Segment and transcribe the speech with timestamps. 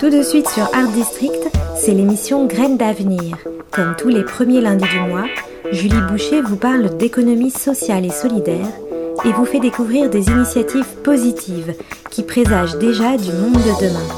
[0.00, 3.36] Tout de suite sur Art District, c'est l'émission Graines d'avenir.
[3.70, 5.26] Comme tous les premiers lundis du mois,
[5.70, 8.66] Julie Boucher vous parle d'économie sociale et solidaire
[9.24, 11.74] et vous fait découvrir des initiatives positives
[12.10, 14.08] qui présagent déjà du monde de demain.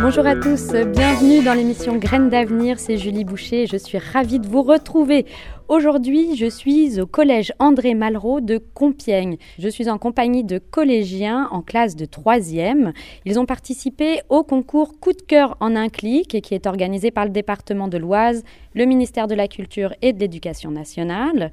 [0.00, 4.40] Bonjour à tous, bienvenue dans l'émission Graines d'avenir, c'est Julie Boucher et je suis ravie
[4.40, 5.24] de vous retrouver.
[5.66, 9.38] Aujourd'hui, je suis au collège André Malraux de Compiègne.
[9.58, 12.92] Je suis en compagnie de collégiens en classe de 3e.
[13.24, 17.24] Ils ont participé au concours Coup de cœur en un clic qui est organisé par
[17.24, 21.50] le département de l'Oise, le ministère de la Culture et de l'Éducation nationale.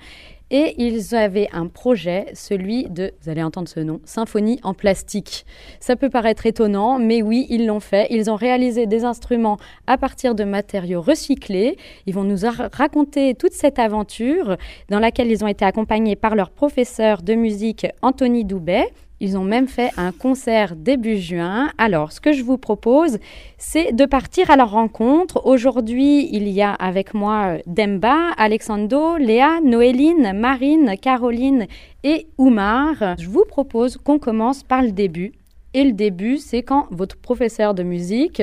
[0.53, 5.45] Et ils avaient un projet, celui de, vous allez entendre ce nom, Symphonie en plastique.
[5.79, 8.07] Ça peut paraître étonnant, mais oui, ils l'ont fait.
[8.09, 11.77] Ils ont réalisé des instruments à partir de matériaux recyclés.
[12.05, 12.39] Ils vont nous
[12.73, 14.57] raconter toute cette aventure
[14.89, 18.91] dans laquelle ils ont été accompagnés par leur professeur de musique Anthony Doubet
[19.21, 21.69] ils ont même fait un concert début juin.
[21.77, 23.19] Alors, ce que je vous propose,
[23.59, 25.45] c'est de partir à leur rencontre.
[25.45, 31.67] Aujourd'hui, il y a avec moi Demba, Alexandro, Léa, Noéline, Marine, Caroline
[32.03, 33.15] et Oumar.
[33.19, 35.33] Je vous propose qu'on commence par le début.
[35.75, 38.41] Et le début, c'est quand votre professeur de musique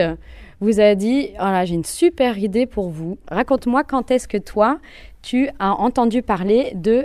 [0.60, 3.18] vous a dit voilà, j'ai une super idée pour vous.
[3.28, 4.78] Raconte-moi quand est-ce que toi,
[5.22, 7.04] tu as entendu parler de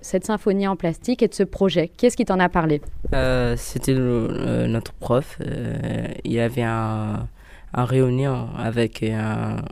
[0.00, 2.80] cette symphonie en plastique et de ce projet Qu'est-ce qui t'en a parlé?
[3.14, 5.38] Euh, C'était notre prof.
[5.40, 7.26] Euh, il avait un,
[7.74, 9.62] un réunion avec un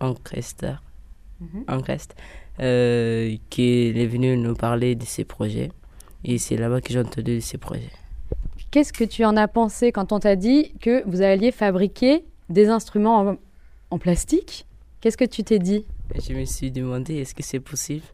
[0.00, 0.82] enquesteur
[1.40, 1.64] mm
[3.50, 5.70] qui est venu nous parler de ses projets.
[6.24, 7.90] Et c'est là-bas que j'ai entendu ses projets.
[8.70, 12.68] Qu'est-ce que tu en as pensé quand on t'a dit que vous alliez fabriquer des
[12.68, 13.36] instruments en,
[13.90, 14.66] en plastique?
[15.00, 15.84] Qu'est-ce que tu t'es dit?
[16.26, 18.04] Je me suis demandé, est-ce que c'est possible?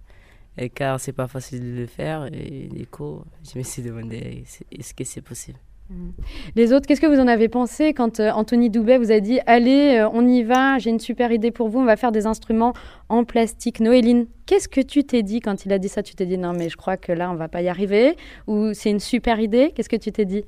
[0.58, 4.44] Et car c'est pas facile de le faire et du coup je me suis demandé
[4.70, 5.58] est-ce que c'est possible?
[5.90, 6.12] Mhm.
[6.54, 9.40] les autres, qu'est-ce que vous en avez pensé quand euh, Anthony Doubet vous a dit
[9.46, 12.26] Allez, euh, on y va, j'ai une super idée pour vous, on va faire des
[12.26, 12.72] instruments
[13.08, 16.02] en plastique Noéline, qu'est-ce que tu t'es dit quand il a dit ça?
[16.02, 18.16] Tu t'es dit Non, mais je crois que là, on va pas y arriver
[18.46, 19.72] Ou c'est une super idée?
[19.74, 20.44] Qu'est-ce que tu t'es dit?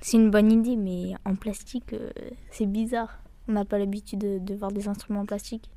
[0.00, 2.10] C'est une bonne idée, mais en plastique, euh,
[2.50, 3.20] c'est bizarre.
[3.48, 5.70] On n'a pas l'habitude de, voir des instruments en plastique.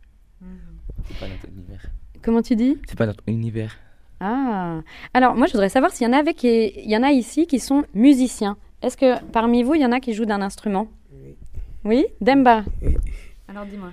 [1.07, 1.91] C'est pas notre univers.
[2.21, 2.77] Comment tu dis?
[2.87, 3.77] C'est pas notre univers.
[4.19, 4.81] Ah,
[5.13, 7.47] alors moi je voudrais savoir s'il y en a avec, il y en a ici
[7.47, 8.57] qui sont musiciens.
[8.81, 10.87] Est-ce que parmi vous il y en a qui jouent d'un instrument?
[11.11, 11.35] Oui.
[11.83, 12.63] Oui, Demba?
[12.81, 12.95] Oui.
[13.47, 13.91] Alors dis-moi.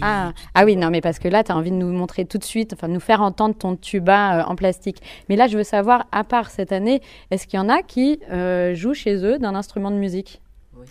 [0.00, 0.32] Ah.
[0.54, 2.44] ah oui, non, mais parce que là, tu as envie de nous montrer tout de
[2.44, 5.02] suite, enfin de nous faire entendre ton tuba euh, en plastique.
[5.28, 8.20] Mais là, je veux savoir, à part cette année, est-ce qu'il y en a qui
[8.30, 10.40] euh, jouent chez eux d'un instrument de musique?
[10.76, 10.86] Oui.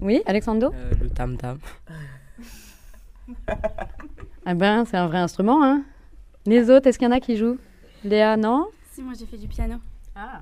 [0.00, 0.72] Oui, Alexandro?
[0.72, 1.58] Euh, Le tam-tam.
[4.48, 5.82] Ah ben, c'est un vrai instrument, hein.
[6.46, 7.58] Les autres, est-ce qu'il y en a qui jouent?
[8.04, 8.68] Léa, non?
[8.92, 9.74] Si, moi j'ai fait du piano.
[10.14, 10.40] Ah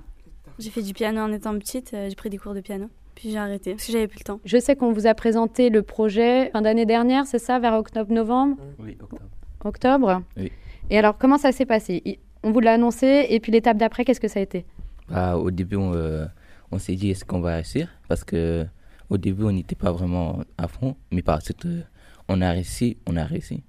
[0.59, 2.91] J'ai fait du piano en étant petite, euh, j'ai pris des cours de piano.
[3.15, 4.41] Puis j'ai arrêté parce que j'avais plus le temps.
[4.45, 8.59] Je sais qu'on vous a présenté le projet fin d'année dernière, c'est ça, vers octobre-novembre
[8.79, 9.23] Oui, octobre.
[9.65, 10.23] Octobre?
[10.37, 10.53] Oui.
[10.91, 12.19] Et alors, comment ça s'est passé?
[12.43, 14.67] On vous l'a annoncé, et puis l'étape d'après, qu'est-ce que ça a été?
[15.09, 16.27] Bah, Au début, on, euh,
[16.71, 17.89] on s'est dit est-ce qu'on va réussir?
[18.07, 18.67] Parce que
[19.09, 21.81] au début, on n'était pas vraiment à fond, mais par suite, euh,
[22.29, 23.63] on a réussi, on a réussi.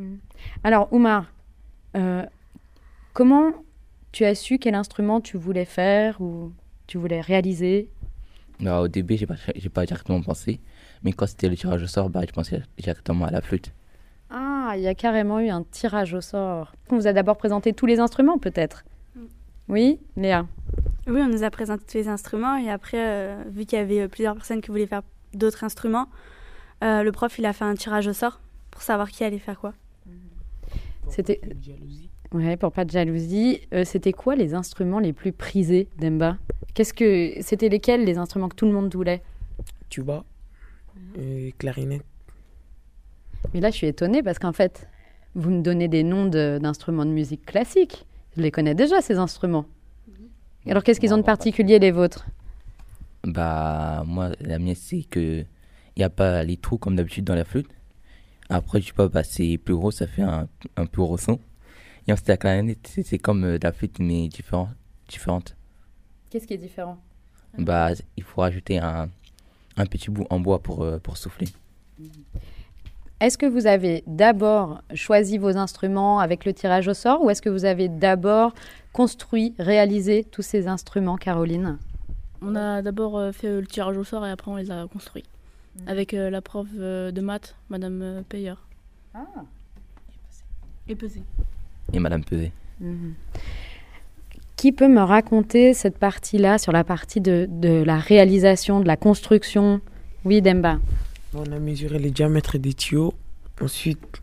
[0.00, 0.18] Mm.
[0.64, 1.26] Alors, Oumar,
[1.96, 2.24] euh,
[3.12, 3.52] comment
[4.12, 6.52] tu as su quel instrument tu voulais faire ou
[6.86, 7.88] tu voulais réaliser?
[8.60, 9.36] Bah, Au début, je n'ai pas,
[9.74, 10.60] pas, directement pensé.
[11.02, 13.72] Mais quand c'était le tirage au sort, bah, je pensais directement à la flûte.
[14.30, 16.74] Ah, il y a carrément eu un tirage au sort.
[16.90, 18.84] On vous a d'abord présenté tous les instruments, peut-être?
[19.14, 19.20] Mm.
[19.68, 20.46] Oui, Léa?
[21.06, 22.56] Oui, on nous a présenté tous les instruments.
[22.56, 25.02] Et après, euh, vu qu'il y avait plusieurs personnes qui voulaient faire
[25.34, 26.08] d'autres instruments,
[26.82, 28.40] euh, le prof, il a fait un tirage au sort
[28.70, 29.74] pour savoir qui allait faire quoi.
[31.10, 31.40] C'était.
[32.32, 33.60] Ouais, pour pas de jalousie.
[33.74, 36.38] Euh, c'était quoi les instruments les plus prisés d'Emba?
[36.74, 39.22] Qu'est-ce que c'était lesquels les instruments que tout le monde voulait?
[39.88, 40.24] Tuba
[41.18, 42.04] et clarinette.
[43.52, 44.88] Mais là, je suis étonnée parce qu'en fait,
[45.34, 48.06] vous me donnez des noms d'instruments de, musique classique.
[48.36, 49.66] Je les connais déjà ces instruments.
[50.66, 52.26] Alors, qu'est-ce qu'ils ont de particulier les vôtres?
[53.24, 55.44] Bah, moi, la mienne, c'est que
[55.96, 57.68] il n'y a pas les trous comme d'habitude dans la flûte.
[58.50, 61.38] Après, je sais pas, bah, c'est plus gros, ça fait un, un plus gros son.
[62.06, 64.68] Et ensuite, la clarinette, c'est comme euh, la flûte, mais différent,
[65.08, 65.56] différente.
[66.30, 66.98] Qu'est-ce qui est différent?
[67.58, 69.08] Bah, Il faut rajouter un,
[69.76, 71.48] un petit bout en bois pour, euh, pour souffler.
[73.20, 77.42] Est-ce que vous avez d'abord choisi vos instruments avec le tirage au sort ou est-ce
[77.42, 78.54] que vous avez d'abord
[78.92, 81.78] construit, réalisé tous ces instruments, Caroline?
[82.40, 85.24] On a d'abord euh, fait le tirage au sort et après on les a construits.
[85.76, 85.88] Mm.
[85.88, 88.54] avec euh, la prof euh, de maths, Madame euh, Payer.
[89.14, 89.26] Ah.
[90.88, 91.22] Et Pesé.
[91.92, 92.52] Et Madame Pesé.
[92.82, 93.12] Mm-hmm.
[94.56, 98.96] Qui peut me raconter cette partie-là, sur la partie de, de la réalisation, de la
[98.96, 99.80] construction?
[100.24, 100.78] Oui, Demba.
[101.32, 103.14] On a mesuré les diamètres des tuyaux.
[103.60, 104.20] Ensuite,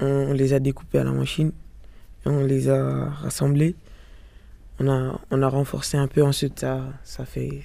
[0.00, 1.52] on les a découpés à la machine.
[2.26, 3.74] Et on les a rassemblés.
[4.78, 6.22] On a, on a renforcé un peu.
[6.22, 7.62] Ensuite, ça, ça, fait.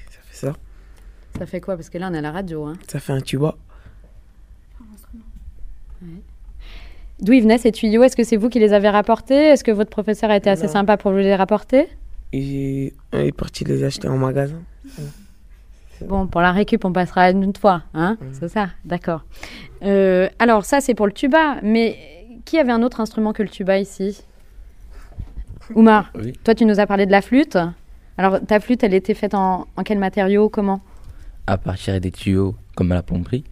[1.39, 1.75] Ça fait quoi?
[1.75, 2.65] Parce que là, on est à la radio.
[2.65, 2.73] Hein.
[2.87, 3.55] Ça fait un tuba.
[7.19, 8.03] D'où ils venaient ces tuyaux?
[8.03, 9.35] Est-ce que c'est vous qui les avez rapportés?
[9.35, 10.71] Est-ce que votre professeur a été assez Non.
[10.73, 11.87] sympa pour vous les rapporter?
[12.33, 14.61] Et on est parti les acheter en magasin.
[16.05, 18.17] Bon, pour la récup, on passera une autre fois, hein?
[18.33, 19.23] C'est ça, d'accord.
[19.81, 21.97] Euh, alors ça, c'est pour le tuba, mais
[22.45, 24.21] qui avait un autre instrument que le tuba ici?
[25.73, 26.33] Oumar, Oui.
[26.43, 27.57] toi, tu nous as parlé de la flûte.
[28.19, 30.49] Alors, ta flûte, elle était faite en, en quel matériau?
[30.49, 30.81] Comment?
[31.47, 33.45] À partir des tuyaux, comme à la plomberie,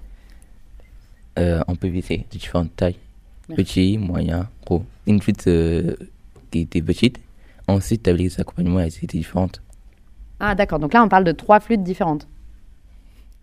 [1.39, 2.97] euh, en PVC, de différentes tailles.
[3.49, 3.63] Merci.
[3.63, 4.85] Petit, moyen, gros.
[5.07, 5.95] Une flûte euh,
[6.51, 7.19] qui était petite.
[7.67, 9.61] Ensuite, tu avais les accompagnements, elles étaient différentes.
[10.39, 10.79] Ah, d'accord.
[10.79, 12.27] Donc là, on parle de trois flûtes différentes.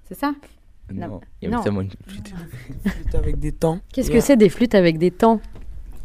[0.08, 0.32] C'est ça?
[0.92, 1.08] Non.
[1.08, 2.34] Non, il y avait seulement une flûte.
[2.84, 3.80] Flûte avec des temps.
[3.92, 5.40] Qu'est-ce que c'est des flûtes avec des temps?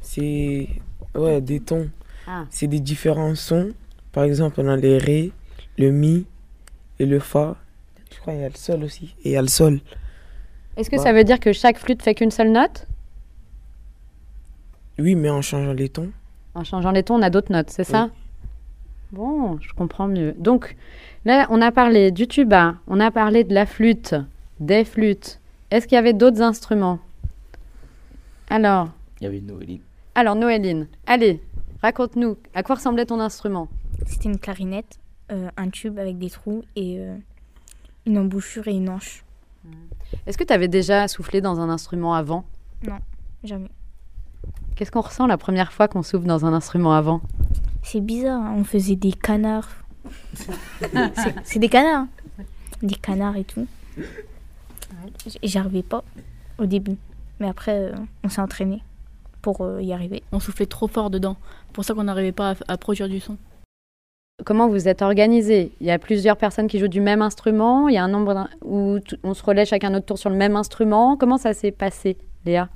[0.02, 0.70] C'est
[1.16, 1.90] ouais, des tons.
[2.28, 2.46] Ah.
[2.50, 3.72] C'est des différents sons.
[4.12, 5.32] Par exemple, on a les ré,
[5.78, 6.26] le mi
[7.00, 7.58] et le fa.
[8.18, 9.16] Je crois qu'il y a le sol aussi.
[9.24, 9.80] Et il y a le sol.
[10.76, 11.04] Est-ce que Bah.
[11.04, 12.88] ça veut dire que chaque flûte fait qu'une seule note?
[15.00, 16.12] Oui, mais en changeant les tons.
[16.56, 18.10] En changeant les tons, on a d'autres notes, c'est ça?
[19.12, 20.34] Bon, je comprends mieux.
[20.38, 20.76] Donc,
[21.26, 24.16] là, on a parlé du tuba, on a parlé de la flûte,
[24.60, 25.40] des flûtes.
[25.70, 27.00] Est-ce qu'il y avait d'autres instruments?
[28.50, 28.90] Alors,
[29.22, 29.82] Il y avait Noéline.
[30.16, 31.42] alors Noéline, allez,
[31.82, 33.68] raconte-nous, à quoi ressemblait ton instrument?
[34.08, 34.98] C'était une clarinette,
[35.32, 37.16] euh, un tube avec des trous et euh,
[38.08, 39.24] une embouchure et une hanche.
[40.26, 42.46] Est-ce que tu avais déjà soufflé dans un instrument avant?
[43.44, 43.70] Jamais.
[44.76, 47.22] Qu'est-ce qu'on ressent la première fois qu'on souffle dans un instrument avant?
[47.84, 49.70] C'est bizarre, hein, on faisait des canards.
[51.46, 52.08] C'est- des canards.
[52.40, 52.44] hein.
[52.82, 53.68] Des canards et tout.
[55.26, 56.04] J- J'arrivais pas
[56.58, 56.96] au début.
[57.40, 58.82] Mais après, euh, on s'est entraîné
[59.42, 60.24] pour euh, y arriver.
[60.32, 61.38] On soufflait trop fort dedans.
[61.74, 63.38] pour ça qu'on n'arrivait pas à, à produire du son.
[64.46, 65.72] Comment vous êtes organisé?
[65.82, 68.48] Il y a plusieurs personnes qui jouent du même instrument Il y a un nombre
[68.64, 72.18] où on se relaie chacun notre tour sur le même instrument Comment ça s'est passé,
[72.46, 72.70] Léa?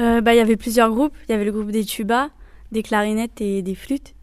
[0.00, 1.16] Euh, bah, Il y avait plusieurs groupes.
[1.28, 2.28] Il y avait le groupe des tubas,
[2.72, 4.14] des clarinettes et des flûtes.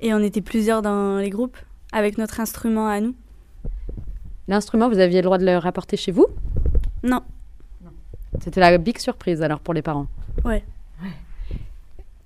[0.00, 1.56] Et on était plusieurs dans les groupes
[1.92, 3.14] avec notre instrument à nous.
[4.48, 6.26] L'instrument, vous aviez le droit de le rapporter chez vous?
[7.04, 7.20] Non,
[8.42, 10.08] C'était la big surprise alors pour les parents.
[10.44, 10.64] Ouais.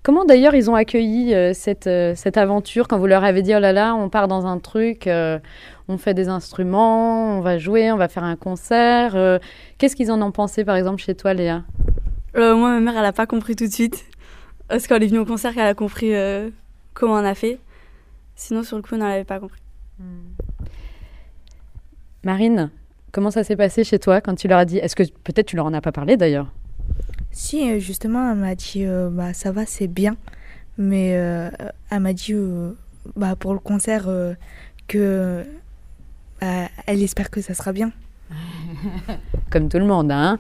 [0.09, 2.89] Comment d'ailleurs ils ont accueilli euh, cette, euh, cette aventure?
[2.89, 5.39] Quand vous leur avez dit oh là là, on part dans un truc, euh,
[5.87, 9.39] on fait des instruments, on va jouer, on va faire un concert.
[9.77, 11.63] Qu'est-ce qu'ils en ont pensé par exemple chez toi, Léa?
[12.35, 14.07] Moi, ma mère, elle a pas compris tout de suite.
[14.69, 16.15] Parce qu'elle est venue au concert qu'elle a compris
[16.95, 17.59] comment on a fait.
[18.35, 19.61] Sinon, sur le coup, on n'avait pas compris.
[22.25, 22.71] Marine,
[23.13, 24.79] comment ça s'est passé chez toi quand tu leur as dit?
[24.79, 26.51] Est-ce que peut-être tu leur en as pas parlé d'ailleurs?
[27.31, 30.17] Si, euh, justement, elle m'a dit euh, bah, ça va, c'est bien.
[30.77, 31.51] Mais euh,
[31.91, 32.73] elle m'a dit euh,
[33.17, 34.09] bah, pour le concert
[34.87, 35.45] que
[36.41, 37.93] bah, elle espère que ça sera bien.
[39.51, 40.13] comme tout le monde.
[40.13, 40.39] Hein.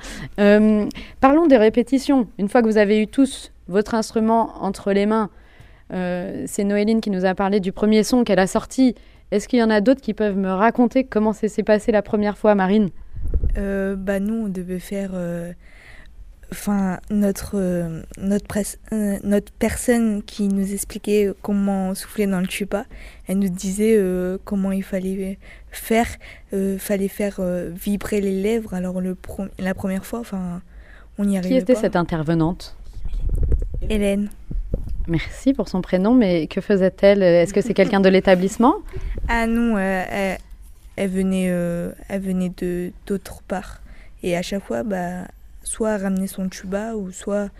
[1.20, 2.28] Parlons des répétitions.
[2.38, 5.30] Une fois que vous avez eu tous votre instrument entre les mains,
[5.90, 8.94] c'est Noéline qui nous a parlé du premier son qu'elle a sorti.
[9.30, 12.02] Est-ce qu'il y en a d'autres qui peuvent me raconter comment ça s'est passé la
[12.02, 12.90] première fois, Marine?
[13.54, 15.12] Bah, nous, on devait faire.
[16.50, 22.46] Enfin, notre, euh, notre, presse- euh, notre personne qui nous expliquait comment souffler dans le
[22.46, 22.86] tuba,
[23.26, 25.38] elle nous disait euh, comment il fallait
[25.70, 26.06] faire.
[26.78, 27.40] Fallait faire
[27.74, 28.72] vibrer les lèvres.
[28.72, 29.16] Alors, le
[29.58, 30.62] la première fois, enfin,
[31.18, 31.80] on Qui arrivait était pas.
[31.80, 32.74] cette intervenante?
[33.90, 34.30] Hélène.
[35.06, 37.22] Merci pour son prénom, mais que faisait-elle?
[37.22, 38.74] Est-ce que c'est quelqu'un de l'établissement?
[39.30, 40.38] Ah non, elle,
[40.96, 41.46] elle venait,
[42.08, 43.82] elle venait de d'autre part.
[44.22, 45.26] Et à chaque fois, bah,
[45.68, 47.50] soit ramenait son tuba ou soit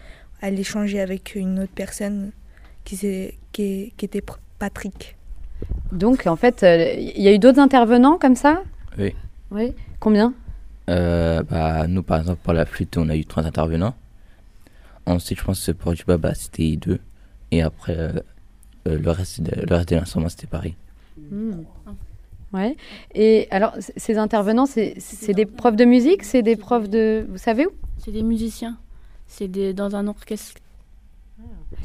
[0.41, 2.33] elle échangeait avec une autre personne
[2.85, 4.23] qui, s'est- qui, qui était
[4.59, 5.17] Patrick.
[5.93, 8.63] Donc, en fait, euh, il y a eu d'autres intervenants comme ça?
[8.99, 9.15] Oui.
[9.51, 9.75] Oui.
[10.01, 10.33] Combien?
[10.89, 13.95] Euh, bah, nous, par exemple, pour la flûte, on a eu trois intervenants.
[15.07, 17.01] Ensuite, je pense que pour du bas, bah, c'était deux.
[17.51, 18.13] Et après, euh,
[18.87, 20.77] euh, le, reste de, le reste de l'instrument, c'était pareil.
[21.31, 21.63] Hmm.
[22.53, 22.77] Ouais.
[23.15, 27.27] Et alors, ces intervenants, c'est des profs de musique C'est des profs de.
[27.29, 27.71] Vous savez où?
[27.99, 28.79] C'est des musiciens.
[29.27, 30.61] C'est dans un orchestre.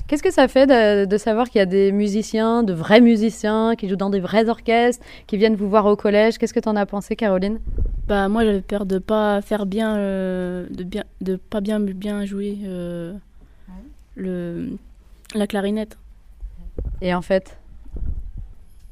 [0.08, 3.76] Qu'est-ce que ça fait de, de savoir qu'il y a des musiciens, de vrais musiciens,
[3.76, 6.38] qui jouent dans des vrais orchestres, qui viennent vous voir au collège?
[6.38, 7.60] Qu'est-ce que tu en as pensé, Caroline?
[8.08, 12.26] Bah moi j'avais peur de pas faire bien, euh, de bien, de pas bien bien
[12.26, 13.14] jouer euh,
[14.16, 14.78] le
[15.36, 15.98] la clarinette.
[17.02, 17.58] Et en fait?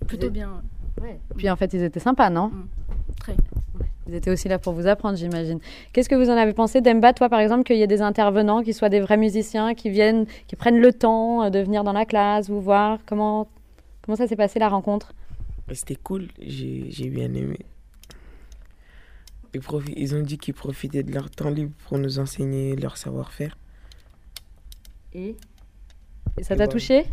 [0.07, 0.61] Plutôt bien.
[1.37, 2.67] Puis en fait, ils étaient sympas, non Mm.
[3.19, 3.35] Très.
[4.07, 5.59] Ils étaient aussi là pour vous apprendre, j'imagine.
[5.93, 8.63] Qu'est-ce que vous en avez pensé, Demba, toi, par exemple, qu'il y ait des intervenants
[8.63, 11.93] qui soient des vrais musiciens, qui viennent, qui prennent le temps euh, de venir dans
[11.93, 12.99] la classe, vous voir?
[13.05, 13.47] Comment,
[14.01, 15.13] comment ça s'est passé la rencontre?
[15.71, 17.59] C'était cool, j'ai bien aimé.
[19.53, 19.61] Ils,
[19.95, 23.57] ils ont dit qu'ils profitaient de leur temps libre pour nous enseigner leur savoir-faire.
[25.13, 25.35] Et,
[26.37, 27.05] Et ça t'a bah, touché?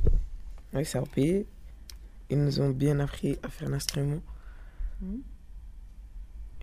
[0.73, 1.47] Oui, ça a payé.
[2.30, 4.20] Ils nous ont bien appris à faire l'instrument.
[5.00, 5.23] Mhm.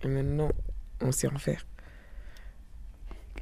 [0.04, 0.50] Et maintenant,
[1.00, 1.64] on sait en faire.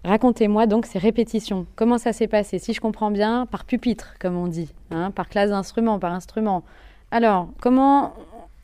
[0.04, 1.66] Racontez-moi donc ces répétitions.
[1.76, 5.28] Comment ça s'est passé Si je comprends bien, par pupitre, comme on dit, hein, par
[5.28, 6.62] classe d'instrument, par instrument.
[7.10, 8.14] Alors, comment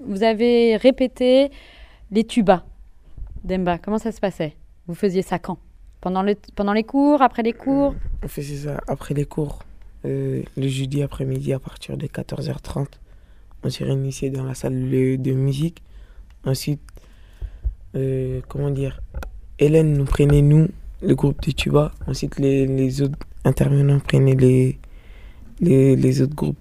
[0.00, 1.50] vous avez répété
[2.10, 2.64] les tubas,
[3.44, 3.78] Demba?
[3.78, 4.54] Comment ça se passait?
[4.86, 5.58] Vous faisiez ça quand?
[6.02, 7.94] Pendant, le, pendant les cours, après les cours?
[8.22, 9.60] On faisait ça après les cours,
[10.04, 12.86] euh, le jeudi après-midi à partir de 14h30.
[13.62, 15.82] On s'est réunissait dans la salle de, de musique.
[16.44, 16.80] Ensuite,
[17.94, 19.00] euh, comment dire,
[19.58, 20.68] Hélène nous prenait, nous,
[21.02, 21.92] le groupe de tuba.
[22.06, 24.78] Ensuite, les, les autres intervenants prenaient les,
[25.60, 26.58] les, les autres groupes.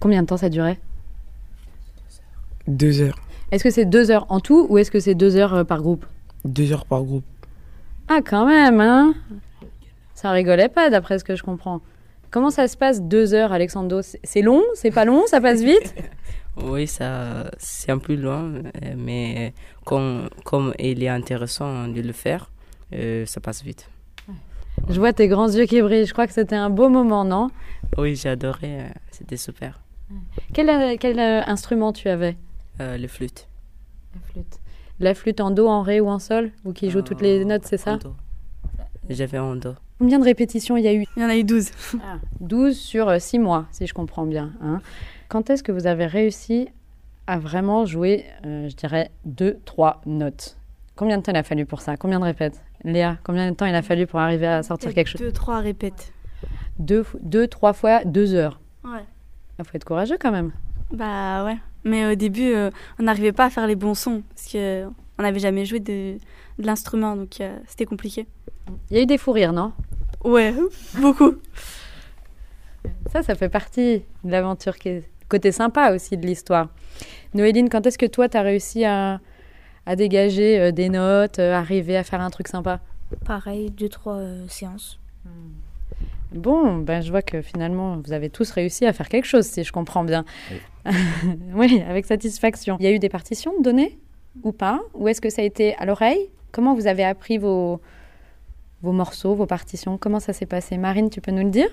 [0.00, 0.78] Combien de temps ça durait?
[2.66, 3.18] Deux heures.
[3.50, 5.82] Est-ce que c'est deux heures en tout ou est-ce que c'est deux heures euh, par
[5.82, 6.06] groupe?
[6.44, 7.24] Deux heures par groupe.
[8.08, 9.14] Ah, quand même, hein?
[10.14, 11.80] Ça rigolait pas, d'après ce que je comprends.
[12.30, 14.62] Comment ça se passe deux heures, Alexandro C'est- long?
[14.74, 15.26] C'est pas long?
[15.26, 15.94] Ça passe vite?
[16.60, 19.54] Oui, ça, c'est un peu loin, euh, mais
[19.84, 22.50] comme, comme il est intéressant de le faire,
[22.94, 23.88] euh, ça passe vite.
[24.88, 26.04] Je vois tes grands yeux qui brillent.
[26.06, 27.46] Je crois que c'était un beau moment, non?
[27.96, 29.80] Oui, j'ai adoré, euh, c'était super.
[30.52, 32.36] Quel, quel euh, instrument tu avais?
[32.80, 33.46] Euh, le flûte.
[34.14, 34.58] La flûte.
[34.98, 36.50] La flûte en do, en ré ou en sol?
[36.64, 37.92] Ou qui joue toutes les notes, c'est ça?
[37.92, 38.16] En do.
[39.08, 39.74] J'avais en do.
[39.98, 41.04] Combien de répétitions il y a eu?
[41.16, 41.70] Il y en a eu 12.
[42.40, 44.52] 12 sur 6 mois, si je comprends bien.
[44.62, 44.80] hein.
[45.28, 46.68] Quand est-ce que vous avez réussi
[47.26, 50.56] à vraiment jouer, euh, je dirais, 2-3 notes?
[50.96, 51.96] Combien de temps il a fallu pour ça?
[51.96, 52.62] Combien de répètes?
[52.84, 55.20] Léa, combien de temps il a fallu pour arriver à sortir quelque chose?
[55.20, 56.12] Deux, trois répètes.
[56.78, 58.60] deux, fo- deux, trois fois, deux heures.
[58.84, 59.04] Ouais.
[59.58, 60.52] Il faut être courageux quand même.
[60.92, 61.56] Bah ouais.
[61.84, 64.84] Mais au début, euh, on n'arrivait pas à faire les bons sons parce que
[65.18, 66.14] on n'avait jamais joué de,
[66.58, 68.26] de l'instrument, donc euh, c'était compliqué.
[68.90, 69.72] Il y a eu des fous rires, non?
[70.24, 70.54] Ouais,
[70.98, 71.34] beaucoup.
[73.12, 76.68] Ça, ça fait partie de l'aventure, qui est côté sympa aussi de l'histoire.
[77.34, 79.20] Noéline, quand est-ce que toi, tu as réussi à,
[79.86, 82.80] à dégager euh, des notes, euh, arriver à faire un truc sympa?
[83.24, 84.98] Pareil, deux, trois euh, séances.
[86.32, 89.64] Bon, ben, je vois que finalement, vous avez tous réussi à faire quelque chose, si
[89.64, 90.24] je comprends bien.
[91.54, 92.76] Oui, avec satisfaction.
[92.80, 93.98] Il y a eu des partitions données
[94.42, 94.80] ou pas?
[94.94, 96.30] Ou est-ce que ça a été à l'oreille?
[96.52, 97.80] Comment vous avez appris vos,
[98.82, 100.76] vos morceaux, vos partitions Comment ça s'est passé?
[100.78, 101.68] Marine, tu peux nous le dire?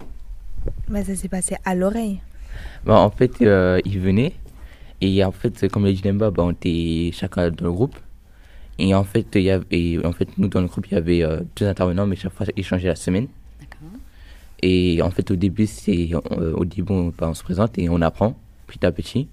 [0.88, 2.19] Bah, ça s'est passé à l'oreille.
[2.85, 4.33] Bah, en fait, euh, ils venaient.
[5.01, 7.95] Et en fait, comme l'a dit Demba, bah, on était chacun dans le groupe.
[8.77, 10.97] Et en fait, il y avait, et en fait, nous, dans le groupe, il y
[10.97, 13.27] avait euh, deux intervenants, mais chaque fois, ils changeaient la semaine.
[14.62, 17.89] Et en fait, au début, c'est, euh, au début, on, bah, on se présente et
[17.89, 18.35] on apprend
[18.67, 19.27] petit à petit.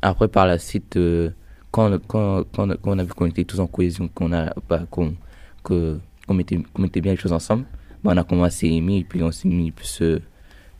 [0.00, 1.30] Après, par la suite, euh,
[1.70, 4.86] quand, quand, quand, quand on a vu qu'on était tous en cohésion, qu'on a, bah,
[4.90, 5.14] qu'on,
[5.62, 7.64] que, qu'on mettait, qu'on mettait bien les choses ensemble,
[8.04, 10.20] bah, on a commencé à aimer et puis on s'est mis plus, euh,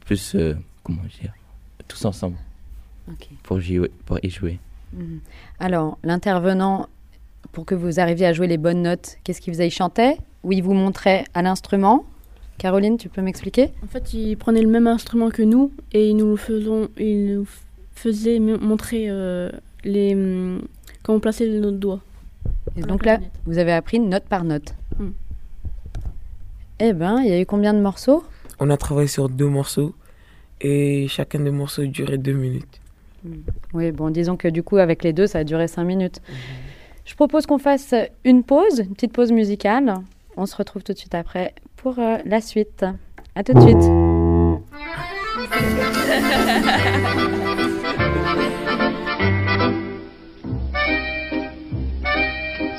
[0.04, 1.32] plus, euh, comment dire,
[1.88, 2.36] tous ensemble
[3.42, 4.58] pour, jouer, pour y jouer.
[4.94, 5.20] Mhm.
[5.58, 6.88] Alors, l'intervenant,
[7.52, 9.68] pour que vous arriviez à jouer les bonnes notes, qu'est-ce qu'il faisait?
[9.68, 10.16] Il chantait?
[10.44, 12.04] Ou il vous montrait à l'instrument?
[12.58, 13.70] Caroline, tu peux m'expliquer?
[13.82, 17.34] En fait, ils prenaient le même instrument que nous et ils nous le faisons, ils
[17.38, 17.46] nous
[17.94, 19.50] faisaient m- montrer euh,
[19.84, 20.62] les, hum,
[21.02, 22.00] comment placer nos doigts.
[22.76, 24.74] Et donc là, vous avez appris note par note.
[24.98, 25.08] Mm.
[26.84, 28.24] Eh ben, il y a eu combien de morceaux?
[28.58, 29.94] On a travaillé sur deux morceaux
[30.60, 32.80] et chacun des morceaux durait deux minutes.
[33.72, 36.20] Oui, bon, disons que du coup, avec les deux, ça a duré cinq minutes.
[37.04, 39.94] Je propose qu'on fasse une pause, une petite pause musicale.
[40.36, 42.84] On se retrouve tout de suite après pour euh, la suite.
[43.36, 43.78] À tout de suite.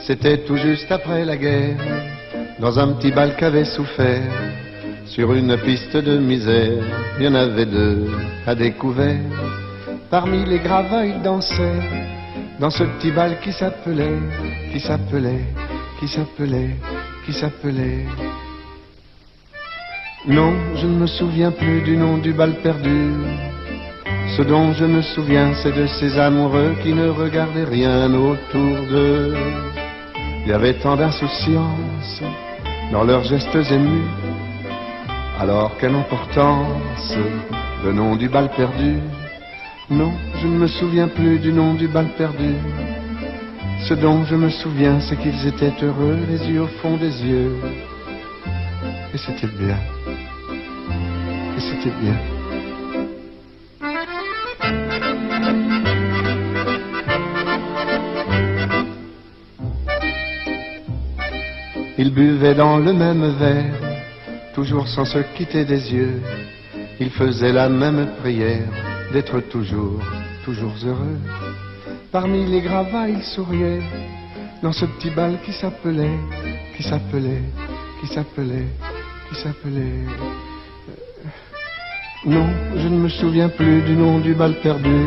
[0.06, 1.78] C'était tout juste après la guerre,
[2.64, 4.32] dans un petit bal qu'avait souffert,
[5.06, 6.82] sur une piste de misère,
[7.20, 8.10] il y en avait deux
[8.48, 9.20] à découvert.
[10.10, 11.82] Parmi les gravats, ils dansaient,
[12.62, 14.18] dans ce petit bal qui s'appelait,
[14.72, 15.44] qui s'appelait,
[16.00, 16.76] qui s'appelait,
[17.26, 18.06] qui s'appelait.
[20.26, 23.12] Non, je ne me souviens plus du nom du bal perdu.
[24.38, 29.36] Ce dont je me souviens, c'est de ces amoureux qui ne regardaient rien autour d'eux.
[30.44, 32.24] Il y avait tant d'insouciance
[32.94, 34.06] dans leurs gestes émus.
[35.40, 37.18] Alors quelle importance
[37.84, 39.00] le nom du bal perdu?
[39.90, 42.54] Non, je ne me souviens plus du nom du bal perdu.
[43.88, 47.56] Ce dont je me souviens, c'est qu'ils étaient heureux, les yeux au fond des yeux.
[49.14, 49.80] Et c'était bien.
[51.58, 52.33] Et c'était bien.
[61.98, 63.76] Ils buvaient dans le même verre,
[64.56, 66.22] toujours sans se quitter des yeux.
[67.00, 68.68] Ils faisaient la même prière
[69.12, 70.02] d'être toujours,
[70.44, 71.20] toujours heureux.
[72.12, 73.82] Parmi les gravats, ils souriaient
[74.64, 76.18] dans ce petit bal qui s'appelait,
[76.76, 77.44] qui s'appelait,
[78.02, 78.68] qui s'appelait,
[79.30, 80.06] qui s'appelait.
[80.90, 81.30] Euh,
[82.26, 85.00] Non, je ne me souviens plus du nom du bal perdu.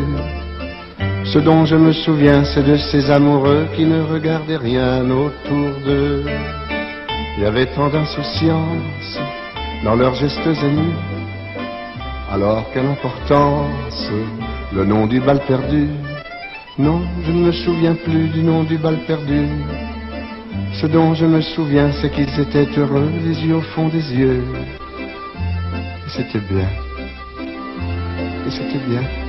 [1.24, 6.24] Ce dont je me souviens, c'est de ces amoureux qui ne regardaient rien autour d'eux.
[7.36, 9.18] Il y avait tant d'insouciance
[9.84, 10.94] dans leurs gestes émus.
[12.32, 14.10] Alors quelle importance
[14.72, 15.88] le nom du bal perdu?
[16.78, 19.48] Non, je ne me souviens plus du nom du bal perdu.
[20.80, 24.42] Ce dont je me souviens, c'est qu'ils étaient heureux, les yeux au fond des yeux.
[26.06, 26.68] Et c'était bien.
[28.46, 29.25] Et c'était bien.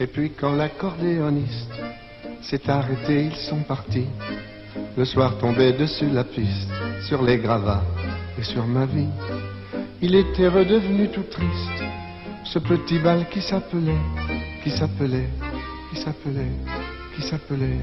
[0.00, 1.72] Et puis quand l'accordéoniste
[2.42, 4.06] s'est arrêté, ils sont partis.
[4.96, 6.70] Le soir tombait dessus la piste,
[7.08, 7.82] sur les gravats
[8.38, 9.08] et sur ma vie.
[10.00, 11.82] Il était redevenu tout triste,
[12.44, 14.04] ce petit bal qui s'appelait,
[14.62, 15.28] qui s'appelait,
[15.90, 16.52] qui s'appelait,
[17.16, 17.80] qui s'appelait.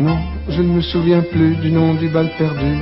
[0.00, 0.18] Non,
[0.48, 2.76] je ne me souviens plus du nom du bal perdu.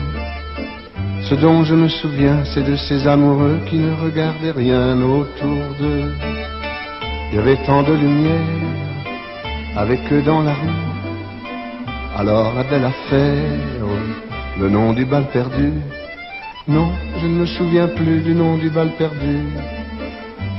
[1.29, 6.13] Ce dont je me souviens, c'est de ces amoureux qui ne regardaient rien autour d'eux.
[7.31, 8.41] Il y avait tant de lumière
[9.77, 10.83] avec eux dans la rue.
[12.17, 13.87] Alors la belle affaire,
[14.59, 15.73] le nom du bal perdu.
[16.69, 16.91] Non,
[17.21, 19.39] je ne me souviens plus du nom du bal perdu.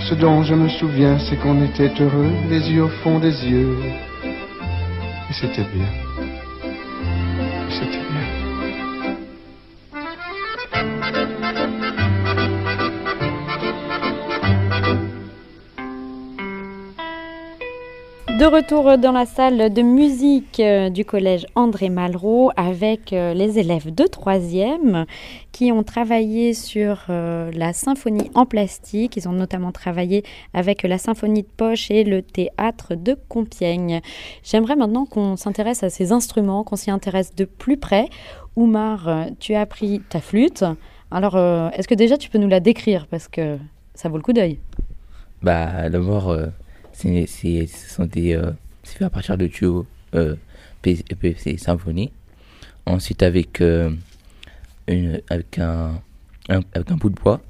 [0.08, 3.76] Ce dont je me souviens, c'est qu'on était heureux, les yeux au fond des yeux.
[5.30, 6.07] Et c'était bien.
[18.48, 23.94] Retour dans la salle de musique euh, du collège André Malraux avec euh, les élèves
[23.94, 25.06] de 3e
[25.52, 29.18] qui ont travaillé sur euh, la symphonie en plastique.
[29.18, 34.02] Ils ont notamment travaillé avec la symphonie de poche et le théâtre de Compiègne.
[34.44, 38.08] J'aimerais maintenant qu'on s'intéresse à ces instruments, qu'on s'y intéresse de plus près.
[38.56, 40.64] Oumar, tu as appris ta flûte.
[41.12, 41.38] Alors,
[41.74, 43.08] est-ce que déjà tu peux nous la décrire?
[43.08, 43.58] Parce que
[43.94, 44.60] ça vaut le coup d'œil
[45.42, 46.48] Bah, d'abord, euh,
[46.98, 48.34] c'est, c'est, ce sont des.
[48.36, 48.52] euh,
[48.84, 50.36] c'est fait à partir de tuyaux euh,
[50.82, 52.12] PVC Symfony.
[52.86, 53.92] Ensuite, avec, euh,
[54.88, 56.02] une, avec, un,
[56.50, 57.42] un- avec un bout de bois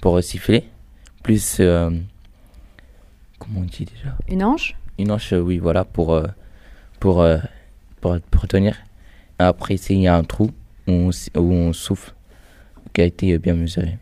[0.00, 0.64] pour siffler.
[1.22, 1.58] Plus.
[1.60, 1.90] euh,
[3.38, 4.16] comment on dit déjà?
[4.28, 4.74] Une hanche?
[4.98, 6.26] Une hanche, oui, voilà, pour, euh,
[7.00, 7.24] pour,
[8.00, 8.76] pour, pour tenir.
[9.38, 10.50] Après, il y a un trou
[10.88, 12.14] où on, où on souffle,
[12.92, 13.98] qui a été bien mesuré.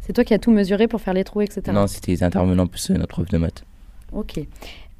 [0.00, 1.62] C'est toi qui as tout mesuré pour faire les trous, etc.
[1.72, 3.64] Non, c'était les intervenants plus notre prof de maths.
[4.12, 4.40] Ok.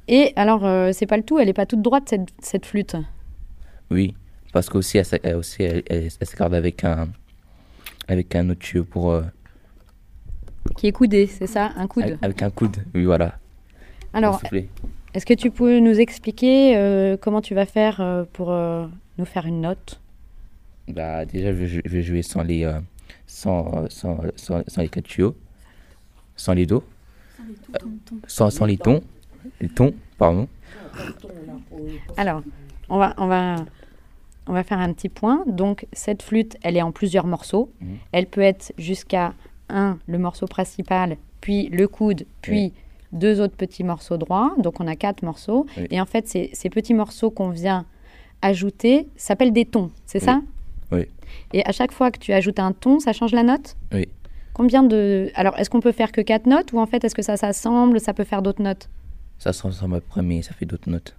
[0.07, 2.95] Et alors, euh, c'est pas le tout, elle est pas toute droite cette, cette flûte?
[3.91, 4.13] Oui,
[4.51, 7.09] parce qu'aussi, elle, elle, aussi, elle, elle, elle s'accorde avec un,
[8.07, 9.11] avec un autre tuyau pour.
[9.11, 9.23] euh,
[10.77, 11.71] Qui est coudé, c'est ça?
[11.75, 13.37] Un coude avec, avec un coude, oui, voilà.
[14.13, 14.41] Alors,
[15.13, 18.51] est-ce que tu peux nous expliquer euh, comment tu vas faire euh, pour
[19.17, 19.99] nous faire une note?
[20.87, 22.69] Bah, déjà, je, vais jou- je vais jouer sans les,
[23.25, 25.35] sans, sans, sans, sans les quatre tuyaux,
[26.35, 26.83] sans les dos,
[28.27, 29.01] sans, sans les tons,
[29.61, 30.47] les tons, pardon.
[32.17, 32.41] Alors,
[32.89, 33.55] on va, on, va,
[34.47, 35.43] on va faire un petit point.
[35.47, 37.71] Donc, cette flûte, elle est en plusieurs morceaux.
[37.81, 37.97] Mhm.
[38.11, 39.33] Elle peut être jusqu'à
[39.69, 42.73] un, le morceau principal, puis le coude, puis Oui.
[43.11, 44.53] deux autres petits morceaux droits.
[44.57, 45.65] Donc, on a quatre morceaux.
[45.77, 45.87] Oui.
[45.89, 47.85] Et en fait, ces, ces petits morceaux qu'on vient
[48.41, 50.25] ajouter s'appellent des tons, c'est Oui.
[50.25, 50.41] ça?
[50.91, 51.05] Oui.
[51.53, 53.75] Et à chaque fois que tu ajoutes un ton, ça change la note?
[53.93, 54.07] Oui.
[54.53, 55.31] Combien de...
[55.35, 57.99] Alors, est-ce qu'on peut faire que quatre notes ou en fait, est-ce que ça s'assemble,
[57.99, 58.87] ça peut faire d'autres notes?
[59.39, 61.15] Ça se ressemble après, mais ça fait d'autres notes.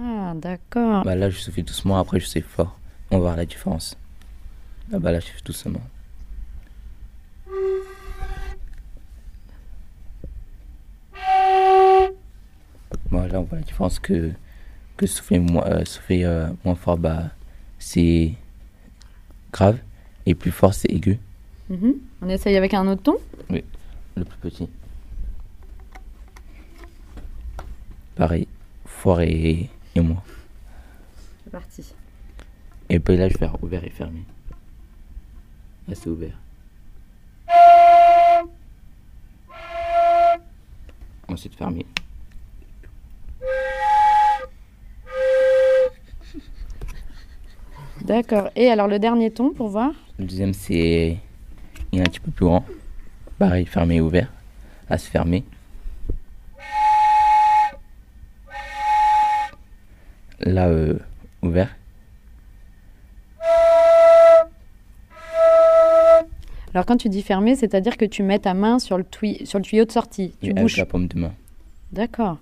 [0.00, 1.02] Ah, d'accord.
[1.04, 2.78] Bah, là, je souffle doucement, après, je sais fort.
[3.10, 3.96] On va voir la différence.
[4.92, 5.80] Ah, bah, là, je fais doucement.
[13.10, 14.30] Bon, là, on voit la différence que,
[14.96, 17.30] que souffler moins, euh, souffler, euh, moins fort, bah,
[17.78, 18.34] c'est
[19.52, 19.78] grave.
[20.26, 21.18] Et plus fort, c'est aigu,
[21.70, 21.94] Mhm.
[22.20, 23.18] On essaye avec un autre ton
[23.50, 24.68] le plus petit.
[28.16, 28.48] Pareil,
[28.84, 30.22] fort et, et moins.
[31.44, 31.94] C'est parti.
[32.88, 34.24] Et puis là, je vais faire ouvert et fermé.
[35.86, 36.36] Là, c'est ouvert.
[41.28, 41.86] Ensuite, fermé.
[48.00, 48.50] D'accord.
[48.56, 49.92] Et alors le dernier ton pour voir?
[50.18, 51.18] Le deuxième, c'est.
[51.92, 52.64] Il est un petit peu plus grand.
[53.38, 54.30] Pareil, fermé et ouvert.
[54.90, 55.44] Là, c'est fermé.
[60.40, 60.98] Là, euh,
[61.42, 61.74] ouvert.
[66.74, 69.04] Alors quand tu dis fermé, c'est-à-dire que tu mets ta main sur le,
[69.44, 70.34] sur le tuyau de sortie.
[70.42, 71.32] Tu Oui, avec la paume de main.
[71.92, 72.36] D'accord.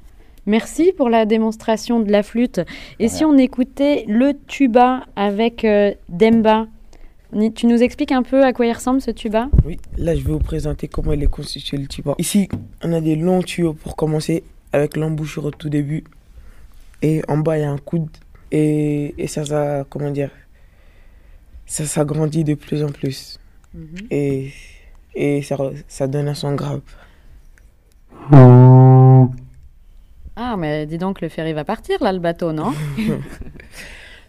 [0.46, 2.61] Merci pour la démonstration de la flûte.
[2.98, 6.66] Et si on écoutait le tuba avec euh, Demba
[7.32, 9.48] Tu nous expliques un peu à quoi il ressemble ce tuba?
[9.64, 12.14] Oui, là je vais vous présenter comment il est constitué le tuba.
[12.18, 12.48] Ici,
[12.82, 16.04] on a des longs tuyaux pour commencer avec l'embouchure au tout début.
[17.02, 18.08] Et en bas, il y a un coude.
[18.52, 20.30] Et, et ça, ça, comment dire,
[21.66, 23.38] ça s'agrandit de plus en plus.
[24.10, 24.52] Et,
[25.14, 25.56] et ça,
[25.88, 26.80] ça donne un son grave.
[30.36, 32.72] Ah, mais dis donc, le ferry va partir là, le bateau, non?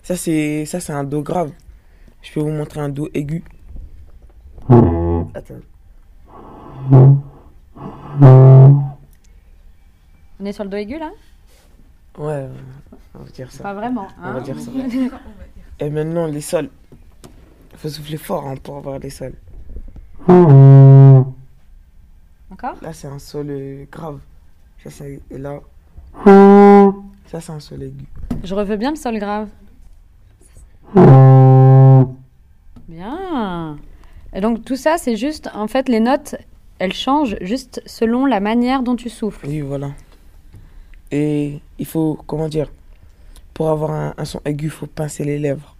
[0.04, 1.52] Ça, c'est ça, c'est un do grave.
[2.28, 3.42] Je peux vous montrer un do aigu.
[5.34, 5.62] Attends.
[6.92, 7.22] On
[10.46, 11.12] est sur le do aigu là
[12.18, 12.50] Ouais,
[13.16, 13.64] on va dire ça.
[13.64, 14.08] Pas vraiment.
[14.20, 14.72] On va hein dire ça.
[15.80, 16.70] Et maintenant, les sols.
[17.72, 19.36] Il faut souffler fort hein, pour avoir les sols.
[20.28, 21.34] Encore
[22.82, 24.20] Là, c'est un sol euh, grave.
[24.84, 25.62] Ça, c'est- et là,
[27.28, 28.06] ça, c'est un sol aigu.
[28.44, 29.48] Je reveux bien le sol grave.
[34.38, 36.36] Et donc tout ça, c'est juste, en fait, les notes,
[36.78, 39.48] elles changent juste selon la manière dont tu souffles.
[39.48, 39.94] Oui, voilà.
[41.10, 42.72] Et il faut, comment dire,
[43.56, 45.76] pour avoir un, un son aigu, il faut pincer les lèvres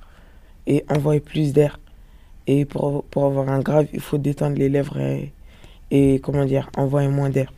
[0.66, 1.80] et envoyer plus d'air.
[2.48, 5.32] Et pour, pour avoir un grave, il faut détendre les lèvres et,
[5.92, 7.54] et comment dire, envoyer moins d'air.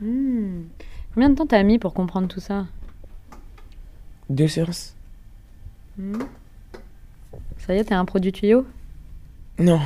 [0.00, 0.62] Hmm.
[1.14, 2.66] Combien de temps t'as mis pour comprendre tout ça?
[4.28, 4.96] Deux séances
[5.96, 6.22] Hmm.
[7.58, 8.64] Ça y est, t'es un produit tuyau?
[9.60, 9.78] Non.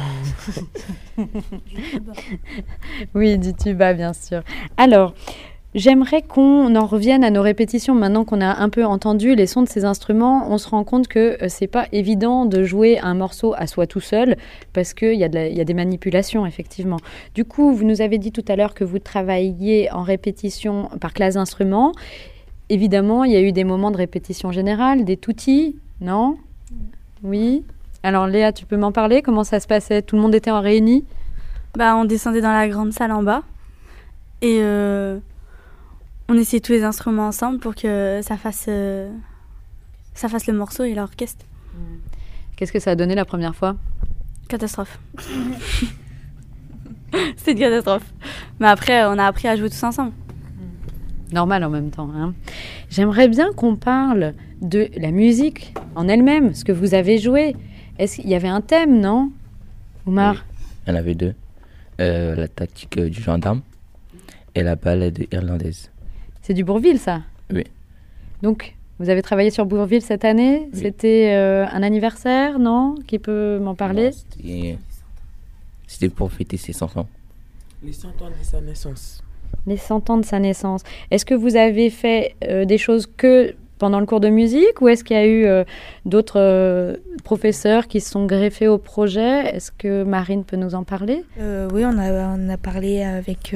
[3.15, 4.43] Oui, du tuba, bien sûr.
[4.77, 5.15] Alors,
[5.75, 7.95] j'aimerais qu'on en revienne à nos répétitions.
[7.95, 11.09] Maintenant qu'on a un peu entendu les sons de ces instruments, on se rend compte
[11.09, 14.37] que euh, c'est pas évident de jouer un morceau à soi tout seul
[14.73, 16.99] parce qu'il y, a des manipulations, effectivement.
[17.35, 21.13] Du coup, vous nous avez dit tout à l'heure que vous travailliez en répétition par
[21.13, 21.93] classe d'instruments.
[22.69, 26.37] Évidemment, il y a eu des moments de répétition générale, des toutis, non?
[27.25, 27.65] Oui?
[28.05, 29.23] Alors, Léa, tu peux m'en parler?
[29.23, 30.03] Comment ça se passait?
[30.03, 31.07] Tout le monde était en réunis
[31.75, 33.43] Bah, on descendait dans la grande salle en bas
[34.43, 35.19] et euh,
[36.29, 39.11] on essayait tous les instruments ensemble pour que ça fasse, euh,
[40.13, 41.47] ça fasse le morceau et l'orchestre.
[42.57, 43.75] Qu'est-ce que ça a donné la première fois?
[44.49, 44.99] Catastrophe.
[47.37, 48.13] C'était une catastrophe.
[48.61, 50.13] Mais après, on a appris à jouer tous ensemble.
[51.33, 52.11] Normal en même temps.
[52.15, 52.35] hein.
[52.91, 57.57] J'aimerais bien qu'on parle de la musique en elle-même, ce que vous avez joué.
[57.99, 59.31] Est-ce qu'il y avait un thème, non
[60.07, 60.45] Oumar
[60.87, 61.35] Il y en avait deux.
[62.01, 63.63] Euh, la tactique euh, du gendarme
[64.55, 65.91] et la balade irlandaise.
[66.43, 67.65] C'est du Bourville, ça Oui.
[68.43, 70.69] Donc, vous avez travaillé sur Bourville cette année?
[70.73, 70.81] Oui.
[70.81, 72.97] C'était euh, un anniversaire, non?
[73.07, 74.11] Qui peut m'en parler?
[75.87, 77.09] C'était pour fêter ses 100 ans.
[77.83, 79.23] Les 100 ans de sa naissance.
[79.67, 80.83] Les 100 ans de sa naissance.
[81.11, 84.89] Est-ce que vous avez fait euh, des choses que pendant le cours de musique ou
[84.89, 85.65] est-ce qu'il y a eu euh,
[86.05, 89.55] d'autres euh, professeurs qui se sont greffés au projet?
[89.55, 91.25] Est-ce que Marine peut nous en parler?
[91.41, 93.55] Euh, oui, on a, on a parlé avec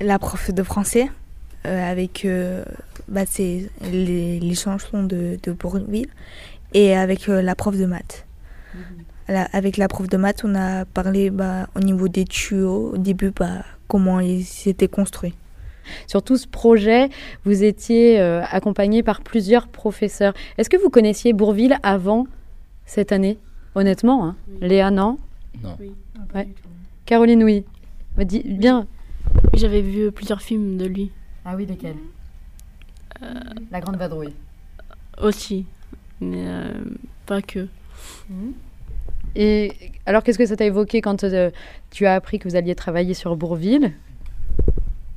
[0.00, 1.08] la prof de français,
[1.64, 2.26] avec
[3.08, 3.22] bah,
[3.92, 6.08] les, les chansons de, de Bourville,
[6.72, 8.26] et avec la prof de maths.
[9.28, 12.98] La- avec la prof de maths, on a parlé bah, au niveau des tuyaux, au
[12.98, 15.34] début, bah, comment ils étaient construits.
[16.06, 17.08] Sur tout ce projet,
[17.44, 20.34] vous étiez euh, accompagné par plusieurs professeurs.
[20.58, 22.26] Est-ce que vous connaissiez Bourville avant
[22.86, 23.38] cette année?
[23.74, 25.18] Honnêtement, hein Léa, non?
[25.62, 25.76] Non.
[26.34, 26.48] Ouais.
[27.06, 27.64] Caroline, oui.
[28.16, 28.86] Bah, dis- bien.
[29.54, 31.10] J'avais vu plusieurs films de lui
[31.44, 31.96] Ah oui, lesquels?
[33.70, 34.34] La Grande Vadrouille.
[35.22, 35.64] aussi,
[36.20, 36.72] mais euh,
[37.26, 37.66] pas que.
[39.36, 39.72] Et
[40.06, 41.50] alors, qu'est-ce que ça t'a évoqué quand euh,
[41.90, 43.92] tu as appris que vous alliez travailler sur Bourville?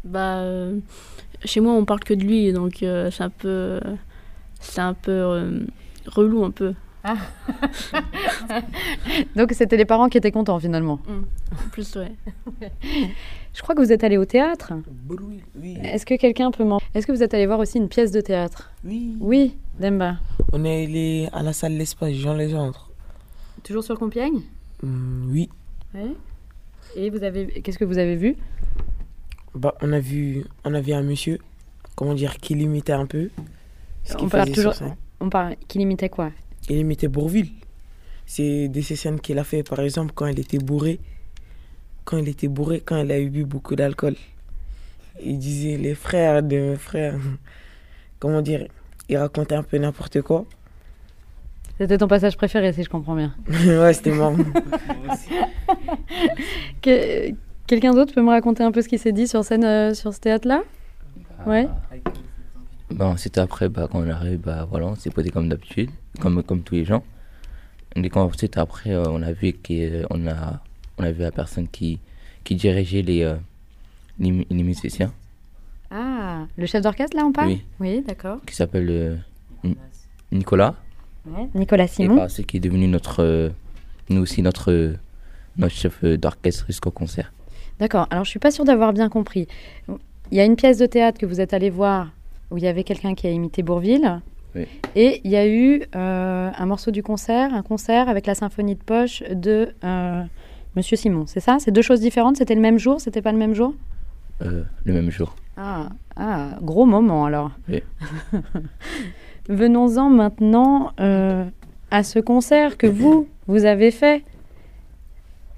[0.07, 0.79] Bah, euh,
[1.43, 3.79] chez moi, on parle que de lui, donc euh, c'est un peu,
[4.59, 5.65] c'est un peu euh,
[6.07, 6.73] relou un peu.
[9.35, 10.99] Donc c'était les parents qui étaient contents finalement.
[11.07, 11.69] Mm.
[11.71, 12.11] Plus, ouais.
[13.53, 14.73] Je crois que vous êtes allé au théâtre.
[15.09, 15.77] Oui, oui.
[15.83, 16.81] Est-ce que quelqu'un peut m'en...
[16.93, 18.71] Est-ce que vous êtes allé voir aussi une pièce de théâtre?
[18.83, 19.15] Oui.
[19.19, 20.17] Oui, Demba.
[20.51, 22.89] On est allé à la salle L'Espace Jean Legendre.
[23.63, 24.41] Toujours sur Compiègne?
[24.83, 25.49] Oui.
[25.93, 26.15] Oui.
[26.95, 27.47] Et vous avez...
[27.61, 28.35] Qu'est-ce que vous avez vu?
[29.57, 31.39] Bah, on a vu, on a vu un monsieur,
[31.95, 33.29] comment dire, qui limitait un peu.
[34.03, 34.95] Ce On parle toujours- sur scène.
[35.19, 35.55] On parle...
[35.67, 36.31] Qui limitait quoi?
[36.69, 37.49] Il imitait Bourville.
[38.25, 40.99] C'est des scènes qu'il a fait, par exemple, quand il était bourré.
[42.05, 44.15] Quand il était bourré, quand il a eu bu beaucoup d'alcool.
[45.23, 47.15] Il disait les frères de mes frères.
[48.19, 48.67] Comment dire
[49.09, 50.45] Il racontait un peu n'importe quoi.
[51.79, 53.35] C'était ton passage préféré si je comprends bien.
[53.49, 54.35] ouais, c'était marrant.
[56.81, 57.31] Que-
[57.67, 60.13] Quelqu'un d'autre peut me raconter un peu ce qui s'est dit sur scène euh, sur
[60.13, 60.63] ce théâtre-là?
[61.45, 61.67] Ouais.
[62.91, 65.89] Bah, ensuite, après, bah, quand on arrive, bah, voilà, on s'est posé comme d'habitude,
[66.21, 67.03] comme, comme tous les gens.
[67.95, 70.61] Et quand, ensuite, après, euh, on a vu qu'on a,
[70.97, 71.99] on a vu la personne qui,
[72.45, 73.35] qui dirigeait les, euh,
[74.19, 75.11] les, mu- les musiciens,
[75.91, 77.49] Ah, le chef d'orchestre là on parle?
[77.49, 77.63] Oui.
[77.79, 78.39] Oui, d'accord.
[78.45, 79.15] qui s'appelle euh,
[79.63, 79.77] Ni-
[80.31, 80.75] Nicolas.
[81.25, 81.49] Ouais.
[81.55, 82.15] Nicolas Et Simon.
[82.15, 83.49] par la suite, qui est devenu notre, euh,
[84.09, 84.93] nous aussi, notre, euh,
[85.57, 87.33] notre chef euh, d'orchestre jusqu'au concert.
[87.79, 88.07] D'accord.
[88.09, 89.47] Alors je suis pas sûre d'avoir bien compris.
[90.31, 92.11] Il y a une pièce de théâtre que vous êtes allé voir
[92.51, 94.21] où il y avait quelqu'un qui a imité Bourville.
[94.55, 94.65] Oui.
[94.95, 98.75] Et il y a eu euh, un morceau du concert, un concert avec la symphonie
[98.75, 100.23] de poche de euh,
[100.75, 101.25] Monsieur Simon.
[101.27, 101.57] C'est ça?
[101.59, 102.37] C'est deux choses différentes?
[102.37, 103.01] C'était le même jour?
[103.01, 103.73] C'était pas le même jour?
[104.41, 105.35] Euh, le même jour.
[105.57, 107.51] Ah, ah, gros moment alors.
[107.67, 107.81] Oui.
[109.49, 111.45] Venons-en maintenant euh,
[111.89, 114.23] à ce concert que vous, vous avez fait.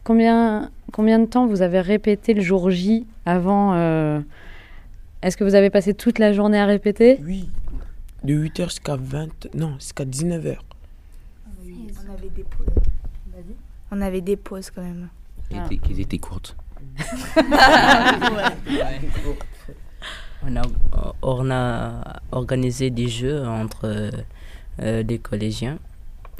[0.03, 4.19] Combien, combien de temps vous avez répété le jour J avant euh,
[5.21, 7.19] Est-ce que vous avez passé toute la journée à répéter?
[7.23, 7.49] Oui.
[8.23, 9.55] De 8h jusqu'à 20...
[9.55, 10.57] Non, jusqu'à 19h.
[11.65, 12.67] On avait des pauses.
[13.91, 15.09] On avait des pauses quand même.
[15.49, 15.65] Qui Ah.
[15.65, 16.55] étaient, qui étaient courtes.
[20.41, 20.61] On a,
[21.21, 24.09] on a organisé des jeux entre
[24.81, 25.77] euh, les collégiens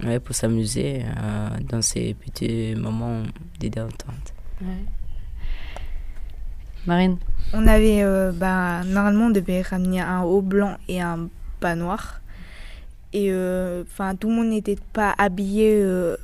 [0.05, 4.33] ouais, pour s'amuser euh, dans ces petits moments de détente.
[6.85, 7.17] Marine
[7.53, 11.29] On avait, euh, bah, normalement, on devait ramener un haut blanc et un
[11.61, 12.21] bas noir.
[13.13, 16.15] Et euh, enfin, tout le monde n'était pas habillé euh,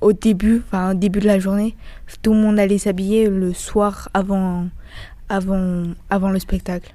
[0.00, 1.76] au début, enfin, au début de la journée.
[2.22, 4.66] Tout le monde allait s'habiller le soir avant,
[5.28, 6.94] avant, avant le spectacle.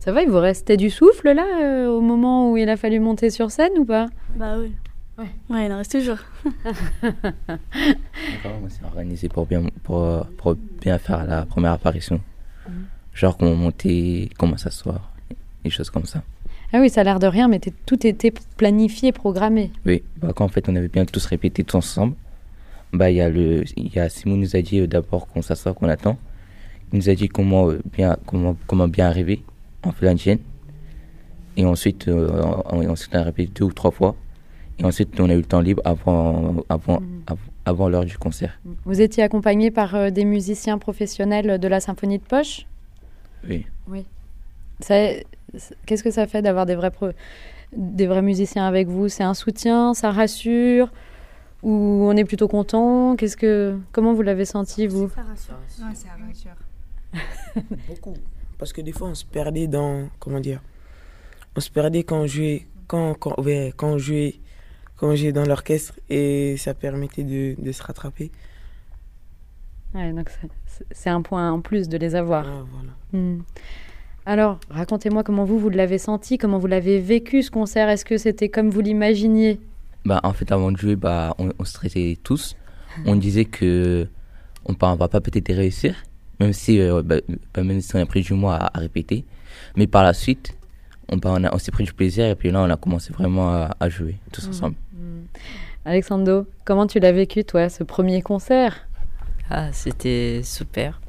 [0.00, 3.00] Ça va, il vous restait du souffle là euh, au moment où il a fallu
[3.00, 4.06] monter sur scène ou pas?
[4.34, 4.72] Bah oui.
[5.20, 5.26] Ouais.
[5.50, 6.16] Ouais, il en reste toujours.
[7.02, 12.20] D'accord, on s'est organisé pour bien, pour, pour bien faire la première apparition.
[12.68, 12.84] Mhm.
[13.12, 15.12] Genre comment monter, comment s'asseoir,
[15.64, 16.22] des choses comme ça.
[16.72, 19.70] Ah oui, ça a l'air de rien, mais t'es- tout était planifié, programmé.
[19.84, 22.14] Oui, bah, quand en fait on avait bien tous répété tous ensemble,
[22.92, 25.42] bah il y a le, il y a Simon nous a dit euh, d'abord qu'on
[25.42, 26.16] s'assoit, qu'on attend.
[26.92, 29.42] Il nous a dit comment euh, bien, comment, comment bien arriver
[29.82, 30.38] en fait l'indienne.
[31.56, 32.30] Et ensuite, euh,
[32.70, 34.16] on, ensuite on a répété deux ou trois fois.
[34.80, 37.22] Et ensuite on a eu le temps libre avant, avant, Mhm.
[37.26, 38.58] avant, avant l'heure du concert.
[38.84, 42.66] Vous étiez accompagné par euh, des musiciens professionnels de la symphonie de poche?
[43.48, 43.66] Oui.
[44.80, 45.24] C'est-
[45.84, 47.10] Qu'est-ce que ça fait d'avoir des vrais, pro-
[47.76, 49.08] des vrais musiciens avec vous?
[49.08, 49.94] C'est un soutien?
[49.94, 50.92] Ça rassure?
[51.64, 51.70] Ou
[52.08, 53.16] on est plutôt content?
[53.16, 55.10] Qu'est-ce que, Comment vous l'avez senti, vous?
[55.10, 55.54] Ça rassure.
[55.86, 56.56] Ouais, ça rassure.
[57.88, 58.14] Beaucoup.
[58.58, 60.08] Parce que des fois, on se perdait dans.
[60.20, 60.62] Comment dire
[61.56, 62.66] On se perdait quand on jouait.
[62.86, 64.36] Quand, quand, ouais, quand on jouait.
[65.00, 68.30] Quand jouait dans l'orchestre et ça permettait de, de se rattraper.
[69.94, 70.30] Ouais, donc
[70.92, 72.44] c'est- un point en plus de les avoir.
[72.46, 72.92] Ah, voilà.
[73.24, 73.40] Hmm.
[74.26, 77.88] Alors, racontez-moi comment vous, vous l'avez senti, comment vous l'avez vécu ce concert.
[77.88, 79.58] Est-ce que c'était comme vous l'imaginiez?
[80.04, 82.54] Bah, en fait, avant de jouer, bah, on, on stressait tous.
[83.06, 84.06] On disait que
[84.66, 85.94] on ne va pas peut-être réussir,
[86.38, 87.16] même si, euh, bah,
[87.54, 89.24] bah, même si on a pris du mois à, à répéter.
[89.76, 90.54] Mais par la suite,
[91.10, 93.12] on, bah, on, a- on s'est pris du plaisir et puis là, on a commencé
[93.12, 94.50] vraiment à, à jouer tous Mhm.
[94.50, 94.76] ensemble.
[94.94, 95.22] Hmm.
[95.84, 98.86] Alexandro, comment tu l'as vécu, toi, ce premier concert?
[99.50, 101.00] Ah, c'était super.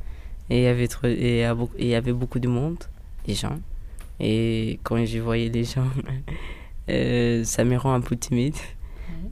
[0.50, 1.46] Et il y avait trop- et
[1.80, 2.78] il y avait beaucoup de monde,
[3.26, 3.58] des gens.
[4.20, 5.88] Et quand je voyais les gens,
[6.90, 8.56] euh, ça me rend un peu timide.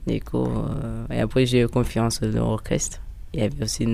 [0.06, 3.00] Du coup, euh, et après, j'ai eu confiance dans l'orchestre.
[3.34, 3.84] Il y avait aussi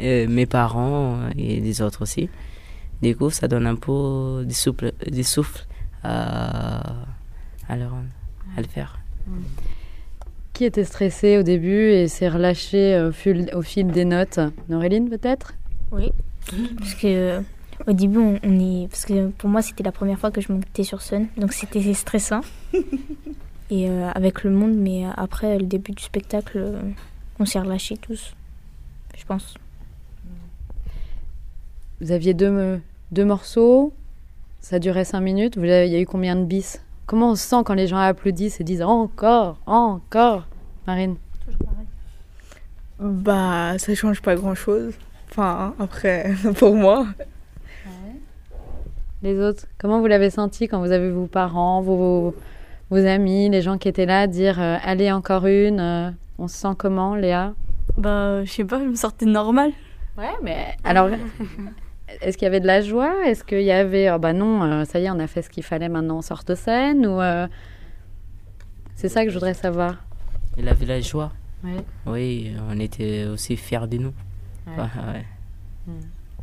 [0.00, 2.28] euh, mes parents et les autres aussi.
[3.02, 5.66] Du coup, ça donne un peu de souffle, de souffle
[6.04, 6.80] à,
[7.68, 7.86] à, le,
[8.56, 8.98] à le faire.
[10.52, 14.38] Qui était stressé au début et s'est relâché au fil, au fil des notes?
[14.68, 15.54] Noréline, peut-être?
[15.90, 16.12] Oui.
[16.78, 17.40] Parce que euh,
[17.86, 18.88] au début, on, on est.
[18.88, 21.94] Parce que pour moi, c'était la première fois que je montais sur scène, donc c'était
[21.94, 22.42] stressant.
[23.70, 26.80] et euh, avec le monde, mais après le début du spectacle, euh,
[27.38, 28.34] on s'est relâchés tous,
[29.16, 29.54] je pense.
[32.00, 32.80] Vous aviez deux,
[33.12, 33.92] deux morceaux,
[34.60, 35.56] ça durait cinq minutes.
[35.56, 36.80] Vous avez- Il y a eu combien de bis?
[37.06, 40.46] Comment on se sent quand les gens applaudissent et disent encore, encore
[40.86, 41.16] Marine?
[42.98, 44.94] Bah, ça change pas grand chose.
[45.30, 47.06] Enfin, après, pour moi.
[49.22, 52.34] Les autres, comment vous l'avez senti quand vous avez vos parents, vos,
[52.90, 56.56] vos amis, les gens qui étaient là dire euh, allez encore une euh, On se
[56.56, 57.54] sent comment, Léa?
[57.96, 59.70] Bah, je sais pas, je me sortais normal.
[60.18, 61.08] Ouais, mais alors,
[62.20, 63.26] est-ce qu'il y avait de la joie?
[63.26, 65.50] Est-ce qu'il y avait oh bah non, euh, ça y est, on a fait ce
[65.50, 67.46] qu'il fallait, maintenant on sort de scène ou euh,
[68.94, 70.04] c'est ça que je voudrais savoir.
[70.56, 71.32] Il avait la joie.
[71.64, 71.84] Ouais.
[72.06, 74.14] Oui, on était aussi fiers de nous.
[74.66, 74.74] Ouais.
[74.78, 75.24] Ah, ouais.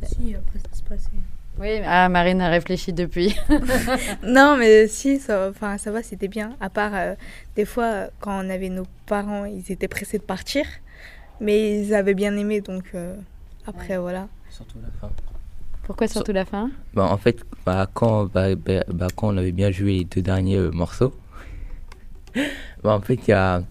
[0.02, 1.10] Si, après ça se passait.
[1.58, 3.36] Oui, ah Marine a réfléchi depuis.
[4.22, 6.56] non, mais si, ça, enfin, ça va, c'était bien.
[6.60, 7.14] À part, euh,
[7.56, 10.64] des fois, quand on avait nos parents, ils étaient pressés de partir.
[11.40, 13.14] Mais ils avaient bien aimé, donc euh,
[13.66, 14.28] après, voilà.
[14.50, 15.10] Surtout la fin.
[15.90, 16.70] Pourquoi surtout la fin?
[16.94, 20.22] Bah, en fait, bah, quand, bah, bah, bah, quand on avait bien joué les deux
[20.22, 21.12] derniers euh, morceaux,
[22.84, 23.64] bah, en fait, il y a,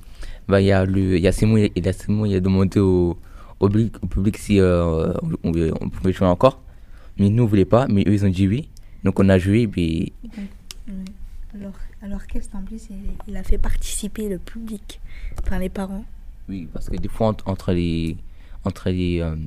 [0.46, 2.82] bah, il y a, le, il y a Simon, il a Simon, il a demandé
[2.82, 3.18] au,
[3.62, 5.14] au, public, au public si euh,
[5.46, 6.60] on, pouvait jouer encore.
[7.18, 8.68] Mais nous, on voulait pas, mais eux, ils ont dit oui.
[9.06, 10.12] Donc, on a joué, puis
[11.54, 11.72] Alors,
[12.06, 12.98] l'orchestre, en plus, il,
[13.30, 15.00] il a fait participer le public,
[15.42, 16.04] enfin les parents?
[16.50, 18.18] Oui, parce que des fois, entre, les.
[18.66, 19.38] Entre les euh,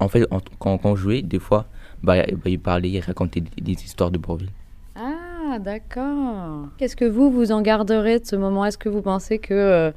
[0.00, 1.66] en fait, quand, quand on jouait, des fois,
[2.04, 4.50] bah, bah, il parlait, il racontait des, des histoires de Bourville.
[4.96, 6.68] Ah, d'accord.
[6.78, 8.64] Qu'est-ce que vous, vous en garderez de ce moment?
[8.64, 9.90] Est-ce que vous pensez que, euh,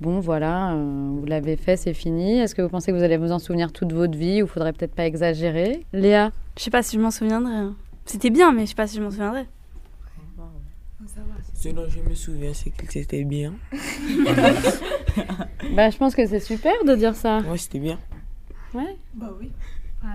[0.00, 2.38] bon, voilà, euh, vous l'avez fait, c'est fini?
[2.38, 4.72] Est-ce que vous pensez que vous allez vous en souvenir toute votre vie ou faudrait
[4.72, 5.84] peut-être pas exagérer?
[5.92, 6.32] Léa?
[6.56, 7.52] Je sais pas si je m'en souviendrai.
[7.54, 7.74] hein.
[8.06, 9.46] C'était bien, mais je sais pas si je m'en souviendrai.
[11.54, 13.52] Ce dont je me souviens, c'est que c'était bien.
[15.74, 17.38] Bah, je pense que c'est super de dire ça.
[17.40, 17.98] Ouais, c'était bien.
[18.74, 18.96] Ouais.
[19.14, 19.50] Bah oui.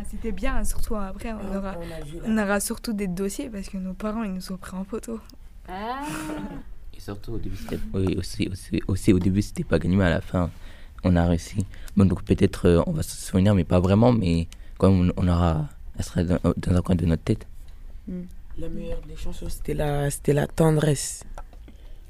[0.09, 3.69] C'était bien, surtout après, on aura, On a vu on aura surtout des dossiers parce
[3.69, 5.19] que nos parents, ils nous ont pris en photo.
[5.69, 10.05] Et surtout, au début, c'était oui, aussi, aussi, aussi, au début, c'était pas gagné, mais
[10.05, 10.49] à la fin,
[11.03, 11.65] on a réussi.
[11.95, 15.23] Bon, donc peut-être, euh, on va se souvenir, mais pas vraiment, mais quand même, on,
[15.23, 15.67] on aura.
[15.97, 17.47] Elle sera dans, dans un coin de notre tête.
[18.57, 21.23] La meilleure des chansons, c'était la, c'était la tendresse.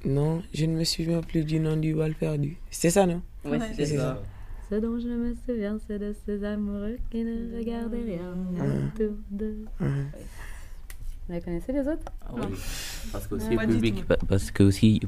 [0.03, 2.57] Non, je ne me souviens plus du nom du bal perdu.
[2.69, 3.21] C'est ça, non?
[3.43, 4.21] Ouais, c'est ça.
[4.69, 8.91] Ce dont je me souviens, c'est de ces amoureux qui ne regardaient rien Mhm.
[8.95, 9.58] autour d'eux.
[9.80, 10.08] Mhm.
[11.28, 12.06] Vous la connaissez les autres?
[12.21, 12.56] Ah oui.
[13.12, 13.67] Parce que aussi, Ouais.
[13.67, 14.99] public, pa- parce que aussi,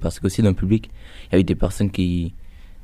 [0.00, 0.90] parce que aussi dans le public,
[1.26, 2.34] il y avait des personnes qui,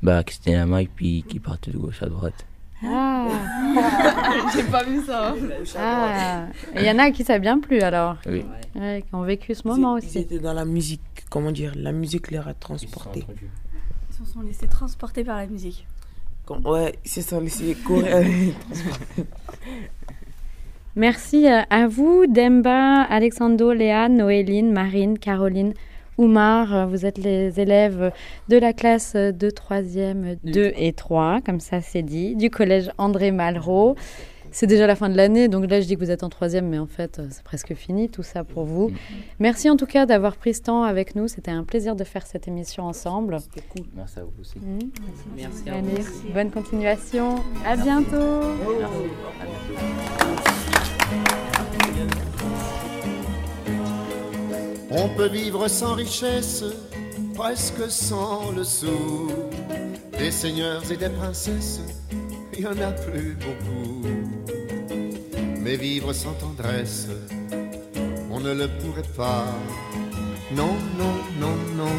[0.01, 2.45] bah, qui se tenaient la main et puis qui partaient de gauche à droite.
[2.83, 3.27] Ah,
[4.55, 5.35] J'ai pas vu ça.
[5.77, 6.47] ah.
[6.75, 8.43] Et il y en a qui ça a bien plu alors Oui.
[8.75, 10.19] Ouais, qui ont vécu ce moment Ils aussi.
[10.19, 13.25] étaient dans la musique, comment dire, la musique les a transportés.
[14.09, 15.85] Ils se sont laissés transporter par la musique.
[16.45, 18.17] Comme- Ouais, c'est ça, laisser courir.
[20.95, 25.73] Merci euh, à vous, Demba, Alexandro, Léa, Noéline, Marine, Caroline,
[26.17, 26.75] Oumar.
[26.75, 28.11] Euh, Vous êtes les élèves
[28.49, 33.31] de la classe de 3e, 2 et 3, comme ça c'est dit, du collège André
[33.31, 33.95] Malraux.
[34.53, 36.67] C'est déjà la fin de l'année, donc là je dis que vous êtes en troisième,
[36.67, 38.91] mais en fait euh, c'est presque fini tout ça pour vous.
[39.39, 41.27] Merci en tout cas d'avoir pris ce temps avec nous.
[41.29, 43.37] C'était un plaisir de faire cette émission ensemble.
[43.39, 43.85] C'était cool.
[43.95, 44.59] Merci à vous aussi.
[44.59, 44.79] Mhm.
[45.37, 46.33] Merci à Allez, vous.
[46.33, 47.35] bonne continuation.
[47.65, 48.41] À bientôt.
[54.89, 56.63] On peut vivre sans richesse,
[57.33, 59.29] presque sans le sou.
[60.17, 61.81] Des seigneurs et des princesses,
[62.61, 64.05] il y en a plus beaucoup.
[65.61, 67.07] Mais vivre sans tendresse,
[68.29, 69.47] on ne le pourrait pas.
[70.55, 71.95] Non, non, non, non,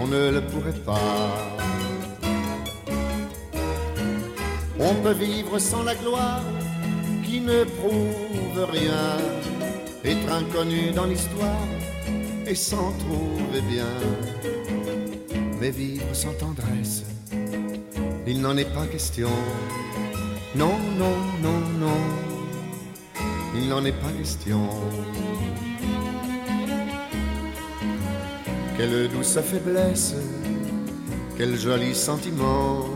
[0.00, 1.36] on ne le pourrait pas.
[4.80, 6.42] On peut vivre sans la gloire
[7.26, 9.18] qui ne prouve rien,
[10.02, 11.68] être inconnu dans l'histoire
[12.46, 13.94] et s'en trouver bien.
[15.60, 17.02] Mais vivre sans tendresse,
[18.26, 19.28] il n'en est pas question.
[20.56, 23.22] Non, non, non, non,
[23.56, 24.60] il n'en est pas question.
[28.76, 30.14] Quelle douce faiblesse,
[31.36, 32.86] quel joli sentiment,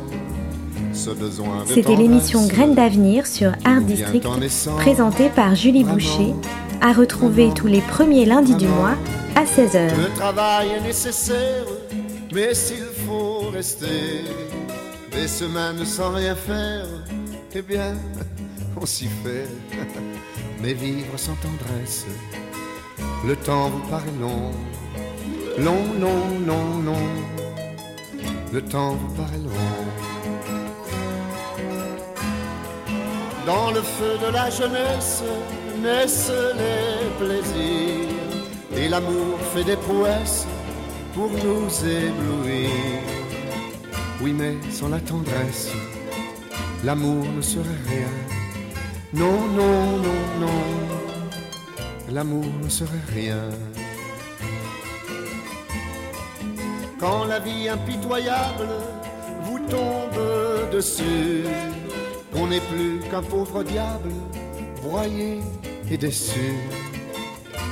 [0.92, 4.26] ce besoin de C'était l'émission Graines d'avenir sur Art District,
[4.76, 5.84] présentée par Julie.
[5.84, 6.34] Boucher,
[6.80, 8.94] à retrouver tous les premiers lundis du mois
[9.36, 9.96] à 16h.
[9.96, 11.64] Le travail est nécessaire,
[12.32, 14.24] mais s'il faut rester
[15.20, 16.86] des semaines sans rien faire,
[17.52, 17.94] eh bien,
[18.80, 19.48] on s'y fait.
[20.62, 22.06] Mais vivre sans tendresse,
[23.26, 24.50] le temps vous paraît long.
[25.66, 27.08] long, long, long, long,
[28.52, 29.74] le temps vous paraît long.
[33.46, 35.22] Dans le feu de la jeunesse
[35.82, 38.36] naissent les plaisirs,
[38.76, 40.46] et l'amour fait des prouesses
[41.14, 43.17] pour nous éblouir.
[44.20, 45.70] Oui, mais sans la tendresse,
[46.84, 48.08] l'amour ne serait rien.
[49.12, 50.62] Non, non, non, non,
[52.10, 53.48] l'amour ne serait rien.
[56.98, 58.68] Quand la vie impitoyable
[59.44, 61.44] vous tombe dessus,
[62.32, 64.10] qu'on n'est plus qu'un pauvre diable,
[64.82, 65.40] broyé
[65.90, 66.54] et déçu,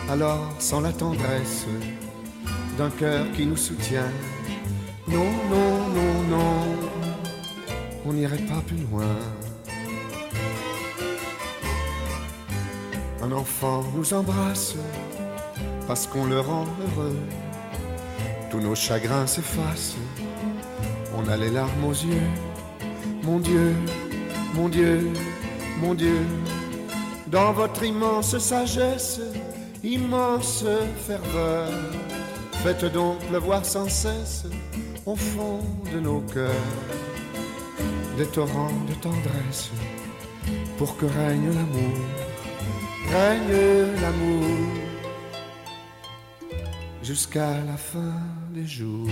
[0.09, 1.67] alors sans la tendresse
[2.79, 4.11] d'un cœur qui nous soutient,
[5.17, 6.57] non, non, non, non,
[8.05, 9.17] on n'irait pas plus loin.
[13.23, 14.75] Un enfant nous embrasse
[15.87, 17.17] parce qu'on le rend heureux.
[18.51, 19.97] Tous nos chagrins s'effacent,
[21.17, 22.31] on a les larmes aux yeux.
[23.23, 23.75] Mon Dieu,
[24.55, 25.13] mon Dieu,
[25.81, 26.21] mon Dieu,
[27.29, 29.21] dans votre immense sagesse,
[29.83, 30.65] immense
[31.07, 31.71] ferveur,
[32.63, 34.45] faites donc pleuvoir sans cesse
[35.07, 35.61] au fond
[35.93, 36.51] de nos cœurs
[38.19, 39.71] des torrents de tendresse
[40.79, 41.99] pour que règne l'amour,
[43.13, 44.47] règne l'amour
[47.03, 48.21] jusqu'à la fin
[48.53, 49.09] des jours.